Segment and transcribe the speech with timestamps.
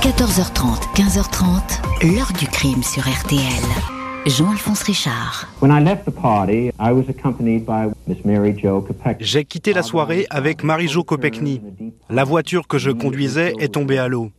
[0.00, 3.38] 14h30, 15h30, l'heure du crime sur RTL.
[4.24, 5.46] Jean-Alphonse Richard.
[9.20, 11.60] J'ai quitté la soirée avec Marie-Jo Kopechny.
[12.08, 14.30] La voiture que je conduisais est tombée à l'eau.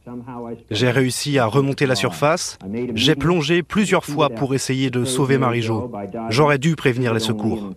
[0.72, 2.58] J'ai réussi à remonter la surface.
[2.96, 5.92] J'ai plongé plusieurs fois pour essayer de sauver Marie-Jo.
[6.30, 7.70] J'aurais dû prévenir les secours.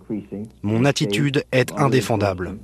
[0.63, 2.57] Mon attitude est indéfendable.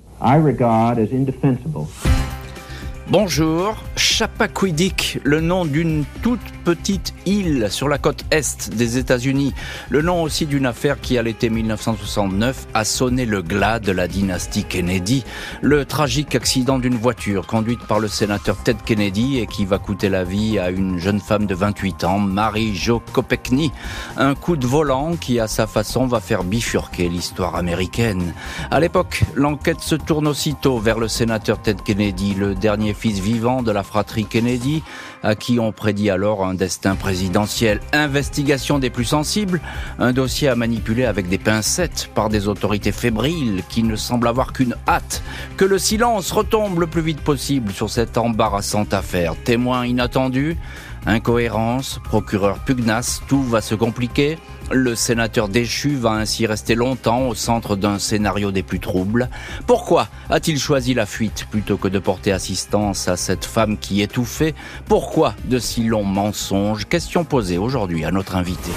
[3.11, 9.53] Bonjour, Chappaquiddick, le nom d'une toute petite île sur la côte est des États-Unis,
[9.91, 14.09] le nom aussi d'une affaire qui à l'été 1969 a sonné le glas de la
[14.09, 15.23] dynastie Kennedy,
[15.61, 20.09] le tragique accident d'une voiture conduite par le sénateur Ted Kennedy et qui va coûter
[20.09, 23.71] la vie à une jeune femme de 28 ans, Mary Jo Kopechny,
[24.17, 28.33] un coup de volant qui à sa façon va faire bifurquer l'histoire américaine.
[28.71, 33.63] À l'époque, l'enquête se tourne aussitôt vers le sénateur Ted Kennedy, le dernier fils vivant
[33.63, 34.85] de la fratrie Kennedy,
[35.25, 37.81] à qui on prédit alors un destin présidentiel.
[37.93, 39.61] Investigation des plus sensibles,
[39.99, 44.53] un dossier à manipuler avec des pincettes par des autorités fébriles qui ne semblent avoir
[44.53, 45.25] qu'une hâte,
[45.57, 49.35] que le silence retombe le plus vite possible sur cette embarrassante affaire.
[49.43, 50.57] Témoin inattendu,
[51.05, 54.39] incohérence, procureur pugnace, tout va se compliquer.
[54.73, 59.29] Le sénateur déchu va ainsi rester longtemps au centre d'un scénario des plus troubles.
[59.67, 64.55] Pourquoi a-t-il choisi la fuite plutôt que de porter assistance à cette femme qui étouffait?
[64.87, 66.87] Pourquoi de si longs mensonges?
[66.87, 68.71] Question posée aujourd'hui à notre invité.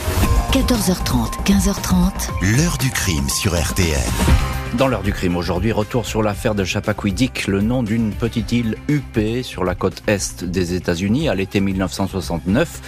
[0.52, 2.58] 14h30, 15h30.
[2.58, 4.53] L'heure du crime sur RTL.
[4.78, 8.76] Dans l'heure du crime aujourd'hui, retour sur l'affaire de Chappaquiddick, le nom d'une petite île
[8.88, 12.82] huppée sur la côte est des États-Unis à l'été 1969.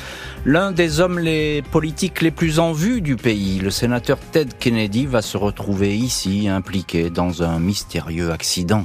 [0.45, 5.05] L'un des hommes les politiques les plus en vue du pays, le sénateur Ted Kennedy,
[5.05, 8.83] va se retrouver ici impliqué dans un mystérieux accident.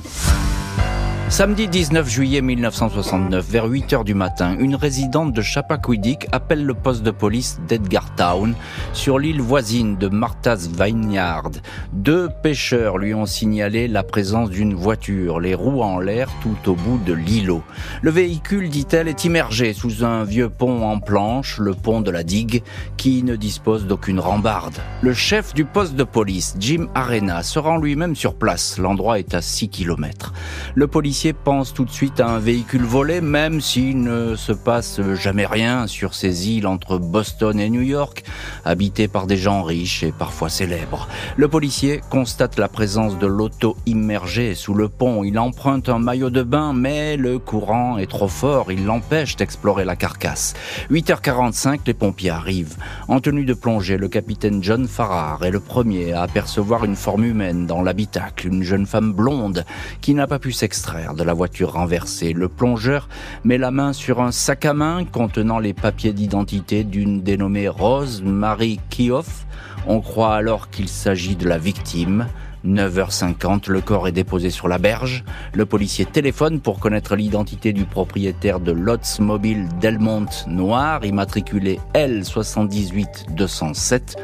[1.30, 6.74] Samedi 19 juillet 1969, vers 8 heures du matin, une résidente de Chappaquiddick appelle le
[6.74, 8.52] poste de police d'Edgartown,
[8.92, 11.52] sur l'île voisine de Martha's Vineyard.
[11.92, 16.74] Deux pêcheurs lui ont signalé la présence d'une voiture, les roues en l'air tout au
[16.74, 17.62] bout de l'îlot.
[18.02, 22.24] Le véhicule, dit-elle, est immergé sous un vieux pont en planche, le pont de la
[22.24, 22.64] digue,
[22.96, 24.74] qui ne dispose d'aucune rambarde.
[25.00, 28.78] Le chef du poste de police, Jim Arena, se rend lui-même sur place.
[28.78, 30.32] L'endroit est à 6 km.
[30.74, 35.00] Le policier pense tout de suite à un véhicule volé, même s'il ne se passe
[35.14, 38.24] jamais rien sur ces îles entre Boston et New York,
[38.64, 41.08] habitées par des gens riches et parfois célèbres.
[41.36, 45.24] Le policier constate la présence de l'auto immergée sous le pont.
[45.24, 48.72] Il emprunte un maillot de bain, mais le courant est trop fort.
[48.72, 50.54] Il l'empêche d'explorer la carcasse.
[50.90, 52.76] 8h45, les pompiers arrivent.
[53.08, 57.24] En tenue de plongée, le capitaine John Farrar est le premier à apercevoir une forme
[57.24, 59.64] humaine dans l'habitacle, une jeune femme blonde
[60.00, 62.32] qui n'a pas pu s'extraire de la voiture renversée.
[62.32, 63.08] Le plongeur
[63.44, 68.22] met la main sur un sac à main contenant les papiers d'identité d'une dénommée Rose
[68.22, 69.46] Marie Kioff.
[69.86, 72.26] On croit alors qu'il s'agit de la victime.
[72.66, 75.24] 9h50, le corps est déposé sur la berge.
[75.54, 84.16] Le policier téléphone pour connaître l'identité du propriétaire de l'Oldsmobile Delmont noir, immatriculé L78207.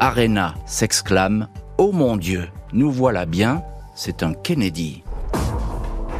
[0.00, 3.62] Arena s'exclame Oh mon Dieu, nous voilà bien,
[3.94, 5.02] c'est un Kennedy.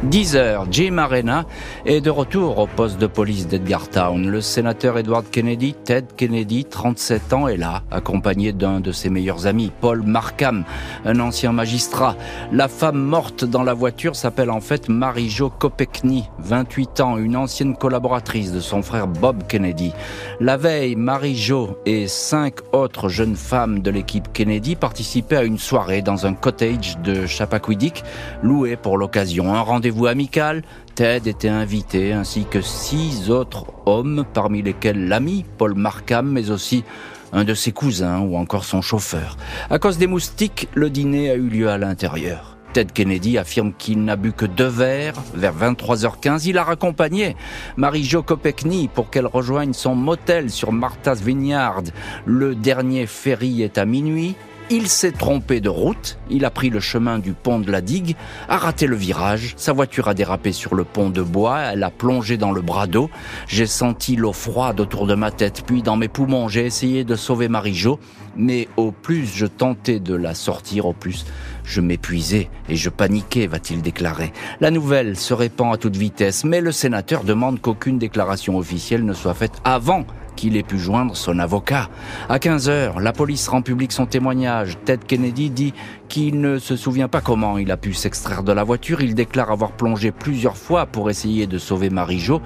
[0.03, 1.45] 10 heures, Jim Arena
[1.85, 4.29] est de retour au poste de police d'Edgartown.
[4.29, 9.45] Le sénateur Edward Kennedy, Ted Kennedy, 37 ans, est là, accompagné d'un de ses meilleurs
[9.45, 10.63] amis, Paul Markham,
[11.03, 12.15] un ancien magistrat.
[12.53, 17.75] La femme morte dans la voiture s'appelle en fait Marie-Jo Kopechny, 28 ans, une ancienne
[17.75, 19.91] collaboratrice de son frère Bob Kennedy.
[20.39, 26.01] La veille, Marie-Jo et cinq autres jeunes femmes de l'équipe Kennedy participaient à une soirée
[26.01, 28.05] dans un cottage de Chappaquiddick,
[28.41, 29.53] loué pour l'occasion.
[29.53, 30.63] Un rendez vous amical,
[30.95, 36.83] Ted était invité, ainsi que six autres hommes, parmi lesquels l'ami Paul Markham, mais aussi
[37.31, 39.37] un de ses cousins ou encore son chauffeur.
[39.69, 42.57] À cause des moustiques, le dîner a eu lieu à l'intérieur.
[42.73, 45.15] Ted Kennedy affirme qu'il n'a bu que deux verres.
[45.33, 47.35] Vers 23h15, il a raccompagné
[47.77, 51.83] Marie-Jo Kopechny pour qu'elle rejoigne son motel sur Martha's Vineyard.
[52.25, 54.35] Le dernier ferry est à minuit.
[54.71, 58.15] Il s'est trompé de route, il a pris le chemin du pont de la digue,
[58.47, 61.89] a raté le virage, sa voiture a dérapé sur le pont de bois, elle a
[61.89, 63.09] plongé dans le bras d'eau,
[63.47, 66.49] j'ai senti l'eau froide autour de ma tête, puis dans mes poumons.
[66.49, 67.99] J'ai essayé de sauver Marie-Jo,
[68.35, 71.25] mais au plus je tentais de la sortir, au plus
[71.63, 74.31] je m'épuisais et je paniquais, va-t-il déclarer.
[74.61, 79.13] La nouvelle se répand à toute vitesse, mais le sénateur demande qu'aucune déclaration officielle ne
[79.13, 80.05] soit faite avant
[80.39, 81.89] qu'il ait pu joindre son avocat.
[82.29, 84.77] À 15 heures, la police rend public son témoignage.
[84.85, 85.73] Ted Kennedy dit
[86.07, 89.01] qu'il ne se souvient pas comment il a pu s'extraire de la voiture.
[89.01, 92.41] Il déclare avoir plongé plusieurs fois pour essayer de sauver Marie-Jo.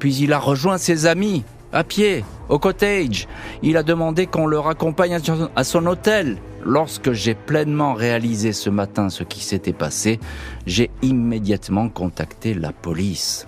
[0.00, 3.28] Puis il a rejoint ses amis à pied, au cottage.
[3.62, 5.16] Il a demandé qu'on le raccompagne
[5.54, 6.38] à son hôtel.
[6.64, 10.18] Lorsque j'ai pleinement réalisé ce matin ce qui s'était passé,
[10.66, 13.46] j'ai immédiatement contacté la police.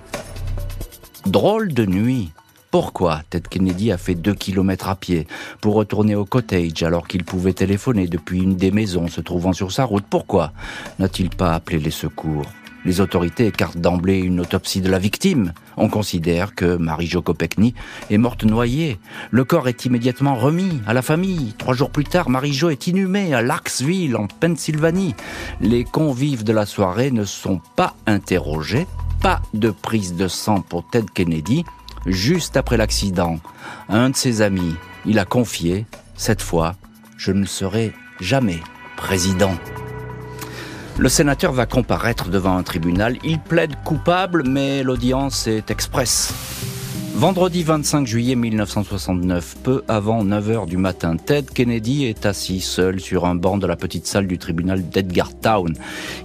[1.27, 2.31] Drôle de nuit.
[2.71, 5.27] Pourquoi Ted Kennedy a fait deux kilomètres à pied
[5.63, 9.73] pour retourner au cottage alors qu'il pouvait téléphoner depuis une des maisons se trouvant sur
[9.73, 10.05] sa route?
[10.09, 10.53] Pourquoi
[10.99, 12.45] n'a-t-il pas appelé les secours?
[12.85, 15.55] Les autorités écartent d'emblée une autopsie de la victime.
[15.79, 17.75] On considère que Marie-Jo Kopechny
[18.11, 18.99] est morte noyée.
[19.31, 21.55] Le corps est immédiatement remis à la famille.
[21.57, 25.15] Trois jours plus tard, Marie-Jo est inhumée à Larksville, en Pennsylvanie.
[25.63, 28.87] Les convives de la soirée ne sont pas interrogés.
[29.23, 31.65] Pas de prise de sang pour Ted Kennedy.
[32.07, 33.39] Juste après l'accident,
[33.89, 34.75] un de ses amis,
[35.05, 35.87] il a confié,
[36.17, 36.75] cette fois,
[37.17, 38.61] je ne serai jamais
[38.97, 39.55] président.
[40.99, 43.19] Le sénateur va comparaître devant un tribunal.
[43.23, 46.35] Il plaide coupable, mais l'audience est expresse.
[47.19, 53.27] Vendredi 25 juillet 1969, peu avant 9h du matin, Ted Kennedy est assis seul sur
[53.27, 55.75] un banc de la petite salle du tribunal d'Edgartown.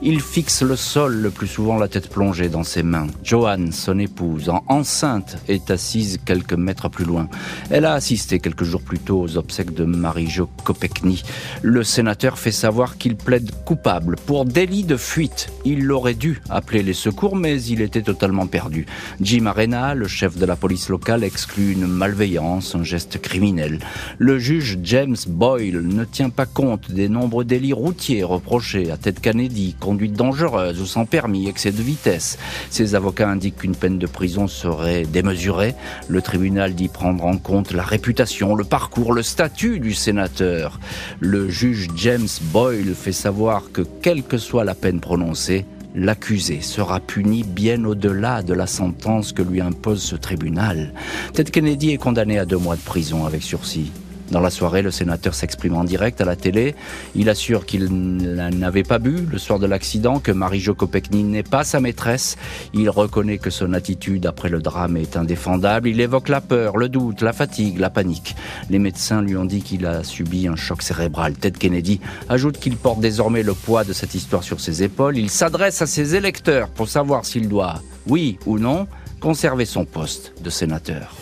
[0.04, 3.07] Il fixe le sol, le plus souvent la tête plongée dans ses mains.
[3.24, 7.28] Joanne, son épouse, en enceinte, est assise quelques mètres plus loin.
[7.72, 11.24] Elle a assisté quelques jours plus tôt aux obsèques de Marie-Jo Kopechny.
[11.63, 15.51] Le sénateur fait savoir qu'il plaide coupable pour délit de fuite.
[15.66, 18.86] Il aurait dû appeler les secours, mais il était totalement perdu.
[19.22, 23.80] Jim Arena, le chef de la police locale exclut une malveillance, un geste criminel.
[24.18, 29.19] Le juge James Boyle ne tient pas compte des nombreux délits routiers reprochés à Ted
[29.21, 32.38] Kennedy, conduite dangereuse ou sans permis, excès de vitesse.
[32.69, 35.75] Ses avocats indiquent qu'une peine de prison serait démesurée.
[36.07, 40.79] Le tribunal dit prendre en compte la réputation, le parcours, le statut du sénateur.
[41.19, 45.65] Le juge James Boyle fait savoir que quelle que soit la peine prononcée,
[45.95, 50.94] l'accusé sera puni bien au-delà de la sentence que lui impose ce tribunal.
[51.34, 53.92] Ted Kennedy est condamné à deux mois de prison avec sursis.
[54.33, 56.74] Dans la soirée, le sénateur s'exprime en direct à la télé.
[57.13, 61.63] Il assure qu'il n'avait pas bu le soir de l'accident, que Marie-Jo Kopechny n'est pas
[61.63, 62.35] sa maîtresse.
[62.74, 65.88] Il reconnaît que son attitude après le drame est indéfendable.
[65.88, 68.35] Il évoque la peur, le doute, la fatigue, la panique.
[68.71, 71.33] Les médecins lui ont dit qu'il a subi un choc cérébral.
[71.33, 75.15] Ted Kennedy ajoute qu'il porte désormais le poids de cette histoire sur ses épaules.
[75.15, 78.88] Il s'adresse à ses électeurs pour savoir s'il doit, oui ou non,
[79.19, 81.13] conserver son poste de sénateur.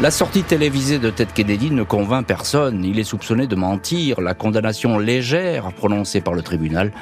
[0.00, 2.84] La sortie télévisée de Ted Kennedy ne convainc personne.
[2.84, 4.20] Il est soupçonné de mentir.
[4.20, 6.92] La condamnation légère prononcée par le tribunal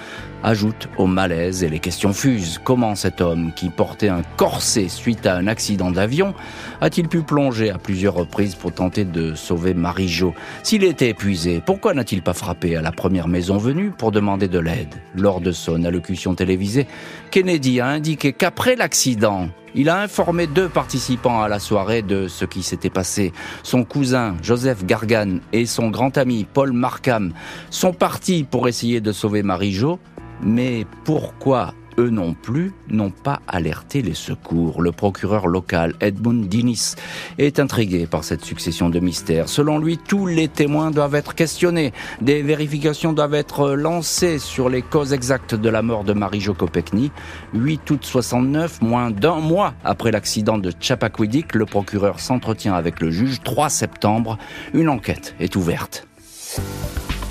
[0.43, 2.61] ajoute au malaise et les questions fusent.
[2.63, 6.35] Comment cet homme, qui portait un corset suite à un accident d'avion,
[6.81, 10.35] a-t-il pu plonger à plusieurs reprises pour tenter de sauver Marie-Jo?
[10.63, 14.59] S'il était épuisé, pourquoi n'a-t-il pas frappé à la première maison venue pour demander de
[14.59, 14.95] l'aide?
[15.15, 16.87] Lors de son allocution télévisée,
[17.31, 22.47] Kennedy a indiqué qu'après l'accident, il a informé deux participants à la soirée de ce
[22.47, 23.33] qui s'était passé.
[23.63, 27.33] Son cousin, Joseph Gargan, et son grand ami, Paul Markham,
[27.69, 29.99] sont partis pour essayer de sauver Marie-Jo.
[30.43, 34.83] Mais pourquoi eux non plus, n'ont pas alerté les secours?
[34.83, 36.95] Le procureur local, Edmund Dinis,
[37.39, 39.49] est intrigué par cette succession de mystères.
[39.49, 41.93] Selon lui, tous les témoins doivent être questionnés.
[42.21, 47.11] Des vérifications doivent être lancées sur les causes exactes de la mort de Marie-Jo Kopechny.
[47.55, 53.11] 8 août 69, moins d'un mois après l'accident de Chappaquiddick, le procureur s'entretient avec le
[53.11, 53.41] juge.
[53.43, 54.39] 3 septembre,
[54.75, 56.07] une enquête est ouverte.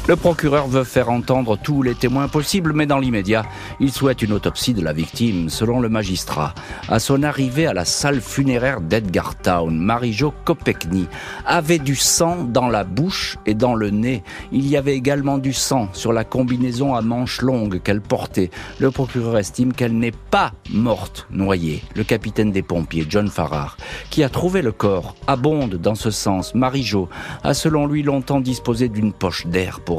[0.08, 3.42] Le procureur veut faire entendre tous les témoins possibles, mais dans l'immédiat,
[3.80, 5.50] il souhaite une autopsie de la victime.
[5.50, 6.54] Selon le magistrat,
[6.88, 11.08] à son arrivée à la salle funéraire d'Edgar Town, Marie-Jo Kopechny
[11.44, 14.22] avait du sang dans la bouche et dans le nez.
[14.52, 18.52] Il y avait également du sang sur la combinaison à manches longues qu'elle portait.
[18.80, 21.82] Le procureur estime qu'elle n'est pas morte noyée.
[21.96, 23.76] Le capitaine des pompiers, John Farrar,
[24.12, 26.54] qui a trouvé le corps, abonde dans ce sens.
[26.54, 27.10] Marie-Jo
[27.44, 29.95] a selon lui longtemps disposé d'une poche d'air pour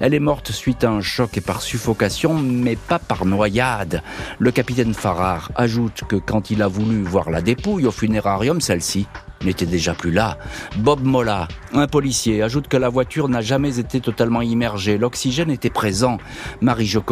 [0.00, 4.02] Elle est morte suite à un choc et par suffocation, mais pas par noyade.
[4.38, 9.06] Le capitaine Farrar ajoute que quand il a voulu voir la dépouille au funérarium, celle-ci
[9.44, 10.38] n'était déjà plus là.
[10.76, 14.98] Bob Molla, un policier, ajoute que la voiture n'a jamais été totalement immergée.
[14.98, 16.18] L'oxygène était présent.
[16.60, 17.02] Marie-Jo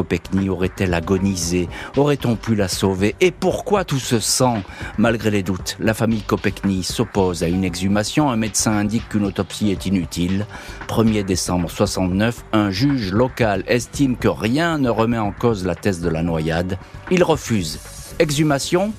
[0.49, 1.69] aurait-elle agonisé?
[1.97, 3.15] Aurait-on pu la sauver?
[3.21, 4.63] Et pourquoi tout ce sang
[4.99, 8.31] Malgré les doutes, la famille Kopechny s'oppose à une exhumation.
[8.31, 10.47] Un médecin indique qu'une autopsie est inutile.
[10.89, 16.01] 1er décembre 69, un juge local estime que rien ne remet en cause la thèse
[16.01, 16.79] de la noyade.
[17.11, 17.79] Il refuse
[18.19, 18.93] exhumation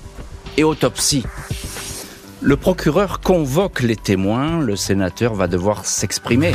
[0.56, 1.24] et autopsie.
[2.46, 6.52] Le procureur convoque les témoins, le sénateur va devoir s'exprimer.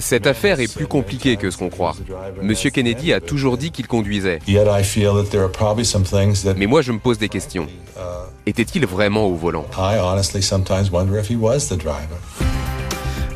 [0.00, 1.94] Cette affaire est plus compliquée que ce qu'on croit.
[2.42, 4.40] Monsieur Kennedy a toujours dit qu'il conduisait.
[6.56, 7.68] Mais moi, je me pose des questions.
[8.44, 9.66] Était-il vraiment au volant?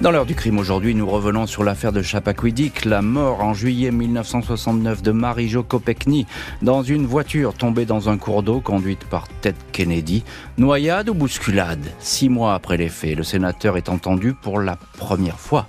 [0.00, 3.90] Dans l'heure du crime aujourd'hui, nous revenons sur l'affaire de Chappaquiddick, la mort en juillet
[3.90, 6.26] 1969 de Marie-Jo Kopechny
[6.62, 10.24] dans une voiture tombée dans un cours d'eau conduite par Ted Kennedy.
[10.56, 11.84] Noyade ou bousculade?
[11.98, 15.66] Six mois après les faits, le sénateur est entendu pour la première fois.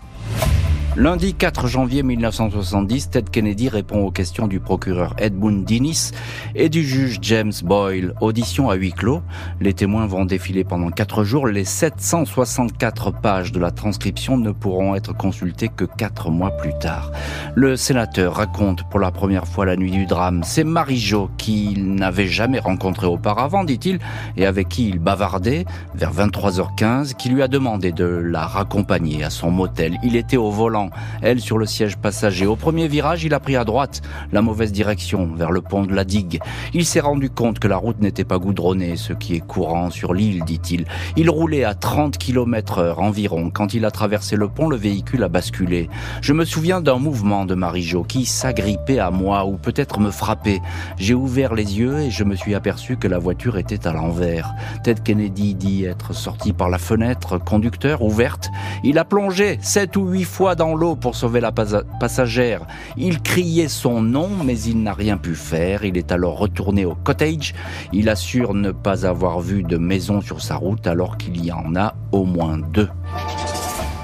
[0.98, 6.12] Lundi 4 janvier 1970, Ted Kennedy répond aux questions du procureur Edmund Dinnis
[6.54, 8.14] et du juge James Boyle.
[8.20, 9.22] Audition à huis clos.
[9.62, 11.48] Les témoins vont défiler pendant quatre jours.
[11.48, 17.14] Les 764 pages de la transcription ne pourront être consultées que quatre mois plus tard.
[17.56, 20.42] Le sénateur raconte pour la première fois la nuit du drame.
[20.44, 24.00] C'est Marie-Jo qu'il n'avait jamais rencontré auparavant, dit-il,
[24.36, 25.64] et avec qui il bavardait
[25.96, 29.98] vers 23h15, qui lui a demandé de la raccompagner à son motel.
[30.04, 30.81] Il était au volant
[31.22, 32.46] elle sur le siège passager.
[32.46, 35.94] Au premier virage, il a pris à droite, la mauvaise direction, vers le pont de
[35.94, 36.40] la digue.
[36.74, 40.14] Il s'est rendu compte que la route n'était pas goudronnée, ce qui est courant sur
[40.14, 40.86] l'île, dit-il.
[41.18, 43.50] Il roulait à 30 km heure environ.
[43.50, 45.90] Quand il a traversé le pont, le véhicule a basculé.
[46.22, 50.62] Je me souviens d'un mouvement de Marie-Jo qui s'agrippait à moi ou peut-être me frappait.
[50.98, 54.54] J'ai ouvert les yeux et je me suis aperçu que la voiture était à l'envers.
[54.84, 58.50] Ted Kennedy dit être sorti par la fenêtre conducteur ouverte.
[58.84, 62.66] Il a plongé sept ou huit fois dans l'eau pour sauver la passagère.
[62.98, 65.84] Il criait son nom, mais il n'a rien pu faire.
[65.84, 67.54] Il est alors retourné au cottage.
[67.94, 71.76] Il assure ne pas avoir vu de maison sur sa route alors qu'il y en
[71.76, 72.90] a au moins deux.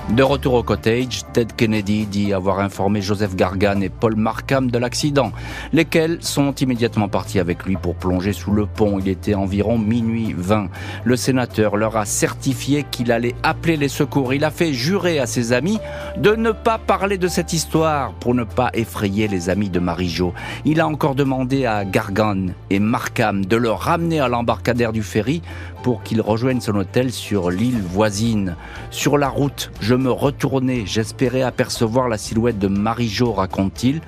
[0.09, 4.77] De retour au cottage, Ted Kennedy dit avoir informé Joseph Gargan et Paul Markham de
[4.77, 5.33] l'accident,
[5.73, 8.99] lesquels sont immédiatement partis avec lui pour plonger sous le pont.
[8.99, 10.69] Il était environ minuit 20.
[11.03, 14.33] Le sénateur leur a certifié qu'il allait appeler les secours.
[14.33, 15.77] Il a fait jurer à ses amis
[16.15, 20.33] de ne pas parler de cette histoire pour ne pas effrayer les amis de Marie-Jo.
[20.63, 25.41] Il a encore demandé à Gargan et Markham de le ramener à l'embarcadère du ferry
[25.83, 28.55] pour qu'il rejoigne son hôtel sur l'île voisine.
[28.89, 34.01] Sur la route, je me retournais, j'espérais apercevoir la silhouette de Marie-Jo, raconte-t-il.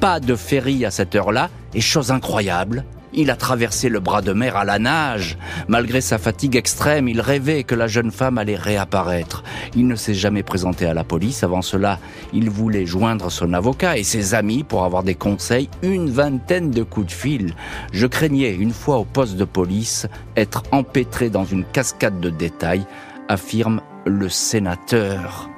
[0.00, 2.84] Pas de ferry à cette heure-là, et chose incroyable,
[3.16, 5.38] il a traversé le bras de mer à la nage.
[5.68, 9.44] Malgré sa fatigue extrême, il rêvait que la jeune femme allait réapparaître.
[9.76, 11.44] Il ne s'est jamais présenté à la police.
[11.44, 12.00] Avant cela,
[12.32, 16.82] il voulait joindre son avocat et ses amis pour avoir des conseils, une vingtaine de
[16.82, 17.54] coups de fil.
[17.92, 22.84] Je craignais, une fois au poste de police, être empêtré dans une cascade de détails,
[23.28, 25.50] affirme le sénateur.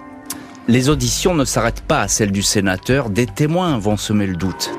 [0.69, 4.73] Les auditions ne s'arrêtent pas à celles du sénateur, des témoins vont semer le doute.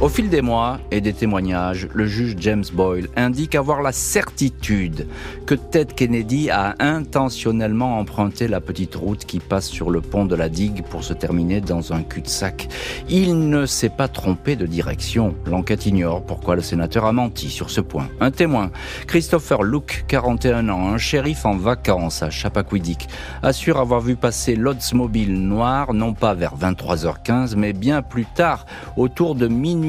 [0.00, 5.08] Au fil des mois et des témoignages, le juge James Boyle indique avoir la certitude
[5.44, 10.36] que Ted Kennedy a intentionnellement emprunté la petite route qui passe sur le pont de
[10.36, 12.68] la digue pour se terminer dans un cul-de-sac.
[13.08, 15.34] Il ne s'est pas trompé de direction.
[15.46, 18.06] L'enquête ignore pourquoi le sénateur a menti sur ce point.
[18.20, 18.70] Un témoin,
[19.08, 23.08] Christopher Luke, 41 ans, un shérif en vacances à Chappaquiddick,
[23.42, 28.64] assure avoir vu passer l'Oldsmobile noir non pas vers 23h15 mais bien plus tard,
[28.96, 29.87] autour de minuit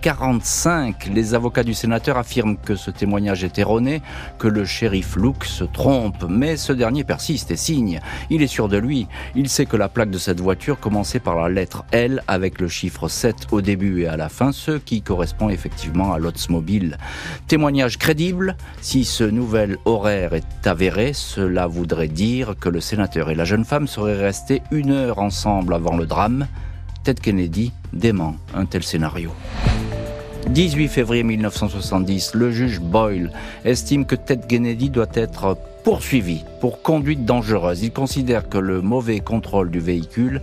[0.00, 1.10] 45.
[1.12, 4.00] Les avocats du sénateur affirment que ce témoignage est erroné,
[4.38, 8.00] que le shérif Luke se trompe, mais ce dernier persiste et signe.
[8.30, 9.06] Il est sûr de lui.
[9.34, 12.68] Il sait que la plaque de cette voiture commençait par la lettre L avec le
[12.68, 16.96] chiffre 7 au début et à la fin, ce qui correspond effectivement à l'Oldsmobile.
[17.46, 18.56] Témoignage crédible.
[18.80, 23.64] Si ce nouvel horaire est avéré, cela voudrait dire que le sénateur et la jeune
[23.64, 26.46] femme seraient restés une heure ensemble avant le drame.
[27.02, 29.30] Ted Kennedy dément un tel scénario.
[30.48, 33.30] 18 février 1970, le juge Boyle
[33.64, 37.82] estime que Ted Kennedy doit être poursuivi pour conduite dangereuse.
[37.82, 40.42] Il considère que le mauvais contrôle du véhicule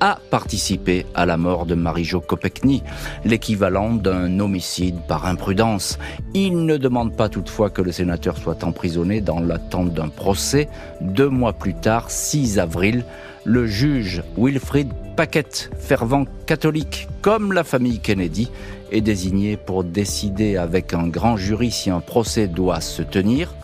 [0.00, 2.82] a participé à la mort de Marie-Jo Kopechny,
[3.24, 5.98] l'équivalent d'un homicide par imprudence.
[6.34, 10.68] Il ne demande pas toutefois que le sénateur soit emprisonné dans l'attente d'un procès.
[11.00, 13.04] Deux mois plus tard, 6 avril,
[13.44, 18.50] le juge Wilfrid Paquette, fervent catholique comme la famille Kennedy,
[18.92, 23.54] est désigné pour décider avec un grand jury si un procès doit se tenir.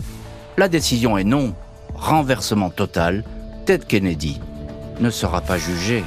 [0.57, 1.55] La décision est non,
[1.95, 3.25] renversement total,
[3.67, 4.41] Ted Kennedy
[5.00, 6.05] ne sera pas jugé.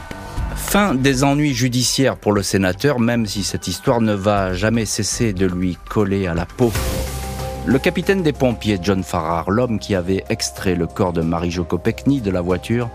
[0.57, 5.31] Fin des ennuis judiciaires pour le sénateur, même si cette histoire ne va jamais cesser
[5.31, 6.73] de lui coller à la peau.
[7.65, 12.21] Le capitaine des pompiers, John Farrar, l'homme qui avait extrait le corps de Marie-Jo Kopechny
[12.21, 12.89] de la voiture,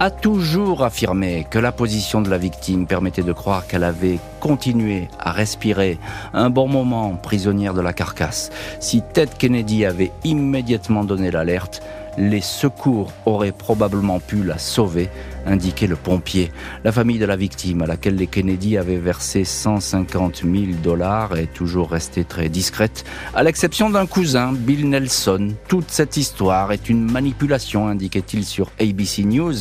[0.00, 5.08] a toujours affirmé que la position de la victime permettait de croire qu'elle avait continué
[5.18, 5.98] à respirer
[6.32, 8.50] un bon moment prisonnière de la carcasse.
[8.80, 11.82] Si Ted Kennedy avait immédiatement donné l'alerte,
[12.18, 15.08] les secours auraient probablement pu la sauver,
[15.46, 16.52] indiquait le pompier.
[16.84, 21.52] La famille de la victime, à laquelle les Kennedy avaient versé 150 000 dollars, est
[21.52, 23.04] toujours restée très discrète,
[23.34, 25.48] à l'exception d'un cousin, Bill Nelson.
[25.68, 29.54] Toute cette histoire est une manipulation, indiquait-il sur ABC News.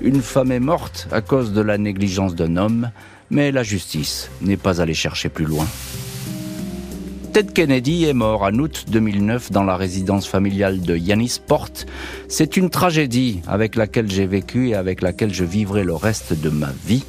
[0.00, 2.90] Une femme est morte à cause de la négligence d'un homme,
[3.30, 5.66] mais la justice n'est pas allée chercher plus loin.
[7.32, 11.70] Ted Kennedy est mort en août 2009 dans la résidence familiale de Yannisport.
[12.28, 16.50] C'est une tragédie avec laquelle j'ai vécu et avec laquelle je vivrai le reste de
[16.50, 17.04] ma vie,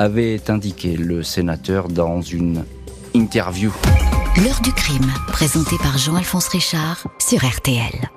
[0.00, 2.64] avait indiqué le sénateur dans une
[3.14, 3.72] interview.
[4.42, 8.10] L'heure du crime, présenté par Jean-Alphonse Richard sur RTL.